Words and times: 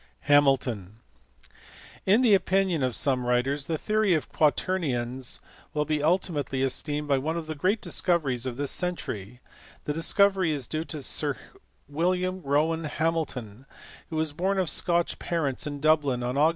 Hamilton*. 0.21 0.97
In 2.07 2.21
the 2.21 2.33
opinion 2.33 2.81
of 2.81 2.95
some 2.95 3.23
writers, 3.27 3.67
the 3.67 3.77
theory 3.77 4.15
of 4.15 4.29
quaternions 4.31 5.39
will 5.75 5.85
be 5.85 6.01
ultimately 6.01 6.63
esteemed 6.63 7.07
one 7.07 7.37
of 7.37 7.45
the 7.45 7.53
great 7.53 7.81
discoveries 7.83 8.47
of 8.47 8.57
this 8.57 8.71
century: 8.71 9.41
that 9.83 9.93
discovery 9.93 10.51
is 10.51 10.65
due 10.65 10.85
to 10.85 11.03
Sir 11.03 11.37
William 11.87 12.41
Rowan 12.41 12.85
Hamilton, 12.85 13.67
who 14.09 14.15
was 14.15 14.33
born 14.33 14.57
of 14.57 14.71
Scotch 14.71 15.19
parents 15.19 15.67
in 15.67 15.79
Dublin 15.79 16.23
on 16.23 16.33
Aug. 16.33 16.49